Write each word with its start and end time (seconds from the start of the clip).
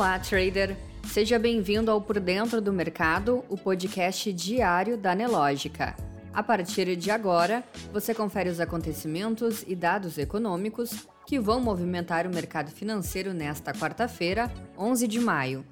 Olá, 0.00 0.18
trader! 0.18 0.78
Seja 1.08 1.38
bem-vindo 1.38 1.90
ao 1.90 2.00
Por 2.00 2.18
Dentro 2.18 2.58
do 2.62 2.72
Mercado, 2.72 3.44
o 3.50 3.58
podcast 3.58 4.32
diário 4.32 4.96
da 4.96 5.14
Nelógica. 5.14 5.94
A 6.32 6.42
partir 6.42 6.96
de 6.96 7.10
agora, 7.10 7.62
você 7.92 8.14
confere 8.14 8.48
os 8.48 8.60
acontecimentos 8.60 9.62
e 9.68 9.76
dados 9.76 10.16
econômicos 10.16 11.06
que 11.26 11.38
vão 11.38 11.60
movimentar 11.60 12.26
o 12.26 12.30
mercado 12.30 12.70
financeiro 12.70 13.34
nesta 13.34 13.74
quarta-feira, 13.74 14.50
11 14.78 15.06
de 15.06 15.20
maio. 15.20 15.66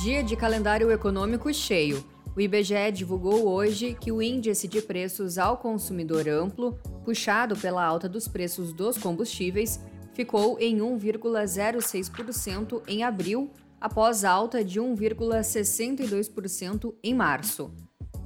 Dia 0.00 0.22
de 0.22 0.36
calendário 0.36 0.92
econômico 0.92 1.52
cheio. 1.52 2.06
O 2.36 2.40
IBGE 2.40 2.92
divulgou 2.92 3.48
hoje 3.48 3.96
que 4.00 4.12
o 4.12 4.22
índice 4.22 4.68
de 4.68 4.80
preços 4.80 5.38
ao 5.38 5.56
consumidor 5.56 6.28
amplo, 6.28 6.78
puxado 7.04 7.56
pela 7.56 7.84
alta 7.84 8.08
dos 8.08 8.28
preços 8.28 8.72
dos 8.72 8.96
combustíveis, 8.96 9.80
ficou 10.12 10.58
em 10.58 10.78
1,06% 10.78 12.82
em 12.86 13.02
abril, 13.02 13.50
após 13.80 14.24
alta 14.24 14.64
de 14.64 14.80
1,62% 14.80 16.94
em 17.02 17.14
março. 17.14 17.72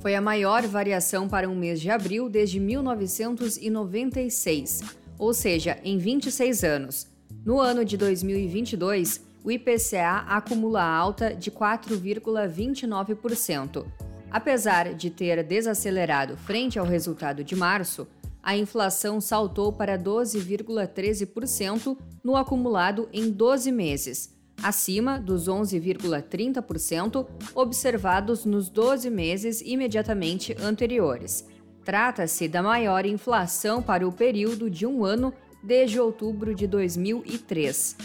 Foi 0.00 0.14
a 0.14 0.20
maior 0.20 0.66
variação 0.66 1.26
para 1.28 1.48
um 1.48 1.54
mês 1.54 1.80
de 1.80 1.88
abril 1.90 2.28
desde 2.28 2.60
1996, 2.60 4.82
ou 5.18 5.32
seja, 5.32 5.78
em 5.82 5.96
26 5.96 6.62
anos. 6.64 7.06
No 7.44 7.58
ano 7.60 7.84
de 7.84 7.96
2022, 7.96 9.22
o 9.44 9.50
IPCA 9.50 10.24
acumula 10.26 10.82
alta 10.82 11.34
de 11.34 11.50
4,29%. 11.50 13.86
Apesar 14.30 14.94
de 14.94 15.10
ter 15.10 15.42
desacelerado 15.44 16.36
frente 16.36 16.78
ao 16.78 16.84
resultado 16.84 17.42
de 17.44 17.54
março, 17.54 18.06
a 18.44 18.56
inflação 18.56 19.20
saltou 19.22 19.72
para 19.72 19.98
12,13% 19.98 21.96
no 22.22 22.36
acumulado 22.36 23.08
em 23.10 23.30
12 23.30 23.72
meses, 23.72 24.36
acima 24.62 25.18
dos 25.18 25.48
11,30% 25.48 27.26
observados 27.54 28.44
nos 28.44 28.68
12 28.68 29.08
meses 29.08 29.62
imediatamente 29.62 30.54
anteriores. 30.60 31.48
Trata-se 31.82 32.46
da 32.46 32.62
maior 32.62 33.06
inflação 33.06 33.82
para 33.82 34.06
o 34.06 34.12
período 34.12 34.68
de 34.68 34.84
um 34.86 35.04
ano 35.04 35.32
desde 35.62 35.98
outubro 35.98 36.54
de 36.54 36.66
2003. 36.66 37.96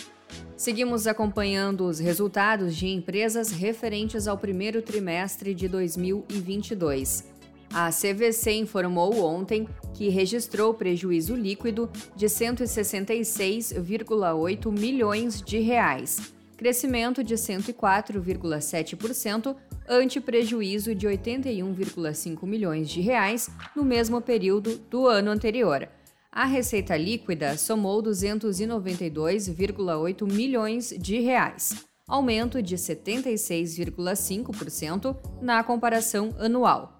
Seguimos 0.55 1.05
acompanhando 1.05 1.85
os 1.85 1.99
resultados 1.99 2.77
de 2.77 2.87
empresas 2.87 3.51
referentes 3.51 4.25
ao 4.27 4.37
primeiro 4.37 4.81
trimestre 4.81 5.53
de 5.53 5.67
2022. 5.67 7.38
A 7.73 7.89
CVC 7.91 8.51
informou 8.53 9.21
ontem 9.23 9.67
que 9.93 10.09
registrou 10.09 10.73
prejuízo 10.73 11.35
líquido 11.35 11.87
de 12.15 12.25
166,8 12.25 14.71
milhões 14.71 15.39
de 15.41 15.59
reais, 15.59 16.33
crescimento 16.57 17.23
de 17.23 17.35
104,7% 17.35 19.55
ante 19.87 20.19
prejuízo 20.19 20.95
de 20.95 21.07
81,5 21.07 22.43
milhões 22.45 22.89
de 22.89 22.99
reais 23.01 23.51
no 23.75 23.83
mesmo 23.83 24.19
período 24.21 24.79
do 24.89 25.07
ano 25.07 25.29
anterior 25.31 25.87
a 26.31 26.45
receita 26.45 26.95
líquida 26.95 27.57
somou 27.57 28.03
292,8 28.03 30.31
milhões 30.31 30.93
de 30.97 31.19
reais, 31.19 31.83
aumento 32.07 32.61
de 32.61 32.75
76,5% 32.75 35.17
na 35.41 35.63
comparação 35.63 36.35
anual. 36.37 36.98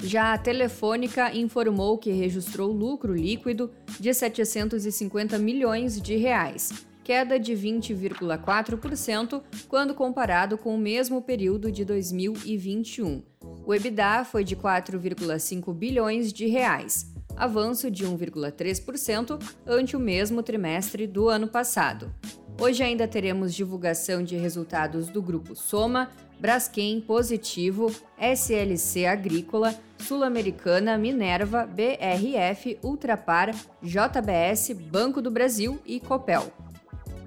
Já 0.00 0.32
a 0.32 0.38
Telefônica 0.38 1.34
informou 1.36 1.98
que 1.98 2.10
registrou 2.12 2.72
lucro 2.72 3.14
líquido 3.14 3.70
de 3.98 4.14
750 4.14 5.38
milhões 5.38 6.00
de 6.00 6.16
reais, 6.16 6.72
queda 7.02 7.38
de 7.38 7.52
20,4% 7.52 9.42
quando 9.66 9.94
comparado 9.94 10.56
com 10.56 10.74
o 10.74 10.78
mesmo 10.78 11.20
período 11.20 11.72
de 11.72 11.84
2021. 11.84 13.22
O 13.66 13.74
EBITDA 13.74 14.24
foi 14.24 14.44
de 14.44 14.54
4,5 14.54 15.74
bilhões 15.74 16.32
de 16.32 16.46
reais, 16.46 17.12
avanço 17.36 17.90
de 17.90 18.06
1,3% 18.06 19.42
ante 19.66 19.96
o 19.96 20.00
mesmo 20.00 20.42
trimestre 20.42 21.06
do 21.06 21.28
ano 21.28 21.48
passado. 21.48 22.14
Hoje 22.60 22.82
ainda 22.82 23.06
teremos 23.06 23.54
divulgação 23.54 24.22
de 24.22 24.36
resultados 24.36 25.08
do 25.08 25.22
grupo 25.22 25.54
Soma, 25.54 26.10
Braskem 26.40 27.00
Positivo, 27.00 27.94
SLC 28.18 29.06
Agrícola, 29.06 29.74
Sul-Americana, 29.98 30.96
Minerva, 30.96 31.66
BRF, 31.66 32.78
Ultrapar, 32.82 33.54
JBS, 33.82 34.72
Banco 34.72 35.20
do 35.20 35.30
Brasil 35.30 35.78
e 35.84 35.98
Copel. 36.00 36.52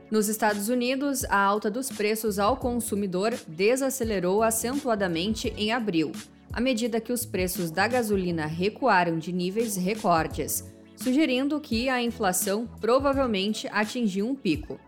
Nos 0.09 0.27
Estados 0.27 0.69
Unidos, 0.69 1.23
a 1.25 1.38
alta 1.38 1.69
dos 1.69 1.89
preços 1.89 2.39
ao 2.39 2.57
consumidor 2.57 3.33
desacelerou 3.47 4.44
acentuadamente 4.44 5.53
em 5.57 5.72
abril 5.72 6.11
à 6.53 6.59
medida 6.59 6.99
que 6.99 7.13
os 7.13 7.25
preços 7.25 7.72
da 7.72 7.88
gasolina 7.88 8.45
recuaram 8.45 9.17
de 9.17 9.31
níveis 9.31 9.75
recordes, 9.75 10.63
sugerindo 10.95 11.59
que 11.59 11.89
a 11.89 12.01
inflação 12.01 12.67
provavelmente 12.79 13.67
atingiu 13.72 14.28
um 14.28 14.35
pico. 14.35 14.79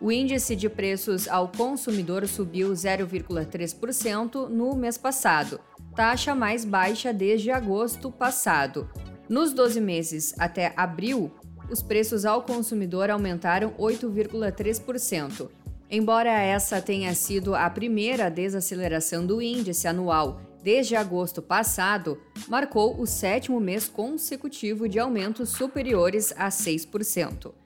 O 0.00 0.12
índice 0.12 0.54
de 0.54 0.68
preços 0.68 1.28
ao 1.28 1.48
consumidor 1.48 2.26
subiu 2.26 2.70
0,3% 2.70 4.48
no 4.48 4.74
mês 4.74 4.98
passado, 4.98 5.60
taxa 5.94 6.34
mais 6.34 6.64
baixa 6.64 7.12
desde 7.12 7.50
agosto 7.50 8.10
passado. 8.10 8.88
Nos 9.28 9.52
12 9.52 9.80
meses 9.80 10.34
até 10.38 10.72
abril, 10.76 11.32
os 11.70 11.82
preços 11.82 12.24
ao 12.24 12.42
consumidor 12.42 13.10
aumentaram 13.10 13.70
8,3%. 13.78 15.48
Embora 15.90 16.30
essa 16.30 16.80
tenha 16.80 17.14
sido 17.14 17.54
a 17.54 17.68
primeira 17.70 18.30
desaceleração 18.30 19.24
do 19.24 19.40
índice 19.40 19.86
anual 19.86 20.40
desde 20.62 20.96
agosto 20.96 21.42
passado, 21.42 22.18
marcou 22.48 22.98
o 22.98 23.06
sétimo 23.06 23.60
mês 23.60 23.86
consecutivo 23.86 24.88
de 24.88 24.98
aumentos 24.98 25.50
superiores 25.50 26.32
a 26.36 26.48
6%. 26.48 27.63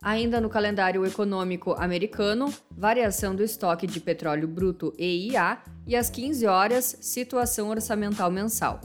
Ainda 0.00 0.40
no 0.40 0.48
calendário 0.48 1.04
econômico 1.04 1.72
americano, 1.72 2.54
variação 2.70 3.34
do 3.34 3.42
estoque 3.42 3.84
de 3.84 3.98
petróleo 3.98 4.46
bruto 4.46 4.94
EIA 4.96 5.58
e 5.86 5.96
às 5.96 6.08
15 6.08 6.46
horas, 6.46 6.96
situação 7.00 7.68
orçamental 7.68 8.30
mensal. 8.30 8.80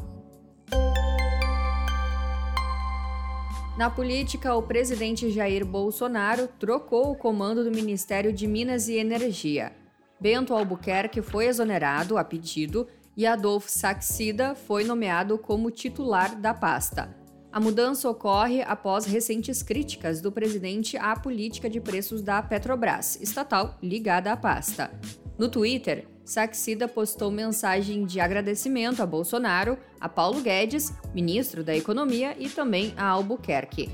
Na 3.78 3.92
política, 3.92 4.56
o 4.56 4.64
presidente 4.64 5.30
Jair 5.30 5.64
Bolsonaro 5.64 6.48
trocou 6.60 7.12
o 7.12 7.16
comando 7.16 7.64
do 7.64 7.72
Ministério 7.72 8.34
de 8.34 8.48
Minas 8.48 8.88
e 8.88 8.96
Energia. 8.96 9.72
Bento 10.20 10.54
Albuquerque 10.54 11.22
foi 11.22 11.46
exonerado 11.46 12.18
a 12.18 12.24
pedido 12.24 12.88
e 13.16 13.28
Adolfo 13.28 13.70
Saxida 13.70 14.56
foi 14.56 14.84
nomeado 14.84 15.38
como 15.38 15.70
titular 15.70 16.36
da 16.40 16.54
pasta. 16.56 17.23
A 17.54 17.60
mudança 17.60 18.10
ocorre 18.10 18.64
após 18.64 19.06
recentes 19.06 19.62
críticas 19.62 20.20
do 20.20 20.32
presidente 20.32 20.98
à 20.98 21.16
política 21.16 21.70
de 21.70 21.80
preços 21.80 22.24
da 22.24 22.42
Petrobras, 22.42 23.20
estatal 23.22 23.78
ligada 23.80 24.32
à 24.32 24.38
pasta. 24.38 24.90
No 25.38 25.48
Twitter, 25.48 26.08
Saxida 26.26 26.88
postou 26.88 27.30
mensagem 27.30 28.06
de 28.06 28.20
agradecimento 28.20 29.04
a 29.04 29.06
Bolsonaro, 29.06 29.78
a 30.02 30.10
Paulo 30.10 30.42
Guedes, 30.42 30.92
ministro 31.14 31.64
da 31.64 31.78
Economia, 31.78 32.36
e 32.40 32.50
também 32.50 32.92
a 32.98 33.06
Albuquerque. 33.06 33.92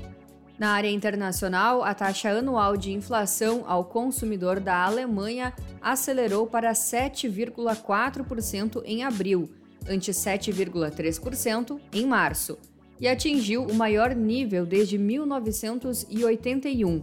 Na 0.58 0.70
área 0.70 0.88
internacional, 0.88 1.84
a 1.84 1.92
taxa 1.92 2.30
anual 2.30 2.78
de 2.78 2.92
inflação 2.92 3.64
ao 3.66 3.84
consumidor 3.84 4.58
da 4.58 4.86
Alemanha 4.86 5.52
acelerou 5.82 6.46
para 6.46 6.72
7,4% 6.72 8.80
em 8.86 9.04
abril, 9.04 9.50
ante 9.86 10.12
7,3% 10.12 11.78
em 11.92 12.06
março, 12.06 12.58
e 13.00 13.08
atingiu 13.08 13.64
o 13.64 13.74
maior 13.74 14.14
nível 14.14 14.64
desde 14.66 14.98
1981. 14.98 17.02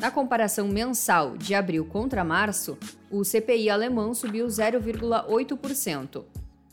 Na 0.00 0.10
comparação 0.10 0.68
mensal 0.68 1.36
de 1.36 1.54
abril 1.54 1.84
contra 1.84 2.24
março, 2.24 2.78
o 3.10 3.22
CPI 3.24 3.68
alemão 3.70 4.14
subiu 4.14 4.46
0,8%. 4.46 6.24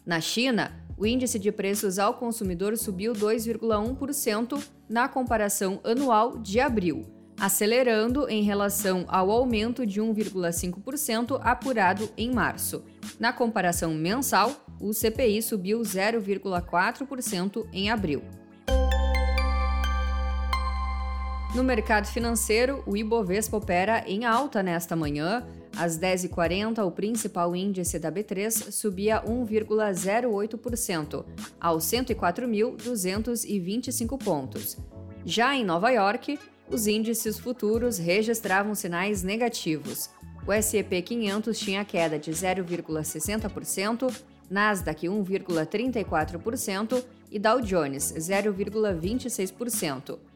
Na 0.05 0.21
China, 0.21 0.71
o 0.97 1.05
índice 1.05 1.39
de 1.39 1.51
preços 1.51 1.99
ao 1.99 2.13
consumidor 2.15 2.77
subiu 2.77 3.13
2,1% 3.13 4.61
na 4.89 5.07
comparação 5.07 5.79
anual 5.83 6.37
de 6.37 6.59
abril, 6.59 7.05
acelerando 7.39 8.27
em 8.27 8.43
relação 8.43 9.05
ao 9.07 9.31
aumento 9.31 9.85
de 9.85 10.01
1,5% 10.01 11.39
apurado 11.41 12.09
em 12.17 12.33
março. 12.33 12.83
Na 13.19 13.31
comparação 13.31 13.93
mensal, 13.93 14.53
o 14.79 14.91
CPI 14.91 15.41
subiu 15.41 15.79
0,4% 15.81 17.65
em 17.71 17.89
abril. 17.89 18.21
No 21.55 21.63
mercado 21.63 22.05
financeiro, 22.05 22.83
o 22.85 22.95
Ibovespa 22.95 23.57
opera 23.57 24.03
em 24.05 24.23
alta 24.23 24.61
nesta 24.61 24.95
manhã, 24.95 25.47
às 25.75 25.97
10h40, 25.97 26.85
o 26.85 26.91
principal 26.91 27.55
índice 27.55 27.97
da 27.97 28.11
B3 28.11 28.71
subia 28.71 29.19
1,08%, 29.23 31.25
aos 31.59 31.85
104.225 31.85 34.23
pontos. 34.23 34.77
Já 35.25 35.55
em 35.55 35.65
Nova 35.65 35.89
York, 35.89 36.37
os 36.69 36.85
índices 36.85 37.39
futuros 37.39 37.97
registravam 37.97 38.75
sinais 38.75 39.23
negativos. 39.23 40.11
O 40.45 40.53
S&P 40.53 41.01
500 41.01 41.57
tinha 41.57 41.83
queda 41.83 42.19
de 42.19 42.29
0,60%, 42.31 44.13
Nasdaq 44.49 45.07
1,34% 45.07 47.03
e 47.31 47.39
Dow 47.39 47.59
Jones 47.59 48.13
0,26%. 48.17 50.28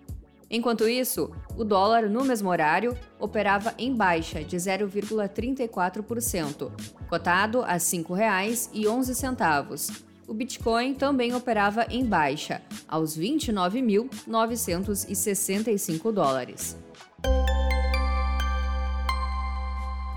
Enquanto 0.56 0.88
isso, 0.88 1.32
o 1.58 1.64
dólar 1.64 2.08
no 2.08 2.24
mesmo 2.24 2.48
horário 2.48 2.96
operava 3.20 3.74
em 3.76 3.92
baixa 3.92 4.44
de 4.44 4.56
0,34%, 4.56 6.72
cotado 7.10 7.64
a 7.64 7.74
R$ 7.74 7.80
5,11. 7.80 10.04
O 10.28 10.34
Bitcoin 10.36 10.94
também 10.94 11.34
operava 11.34 11.88
em 11.90 12.06
baixa, 12.06 12.62
aos 12.88 13.18
29.965 13.18 16.12
dólares. 16.12 16.78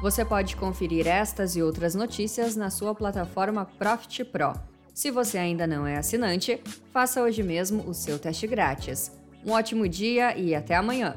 Você 0.03 0.23
pode 0.23 0.55
conferir 0.57 1.07
estas 1.07 1.57
e 1.57 1.63
outras 1.63 1.95
notícias 1.95 2.55
na 2.55 2.69
sua 2.69 2.95
plataforma 2.95 3.65
Profit 3.79 4.27
Pro. 4.27 4.53
Se 4.93 5.11
você 5.11 5.39
ainda 5.39 5.67
não 5.67 5.87
é 5.87 5.97
assinante, 5.97 6.61
faça 6.93 7.23
hoje 7.23 7.43
mesmo 7.43 7.89
o 7.89 7.95
seu 7.95 8.19
teste 8.19 8.47
grátis. 8.47 9.11
Um 9.47 9.53
ótimo 9.53 9.89
dia 9.89 10.37
e 10.37 10.57
até 10.57 10.75
amanhã! 10.75 11.15